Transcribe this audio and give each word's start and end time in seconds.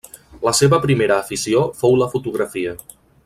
La 0.45 0.53
seva 0.59 0.79
primera 0.85 1.19
afició 1.25 1.63
fou 1.83 1.97
la 2.01 2.09
fotografia. 2.15 2.77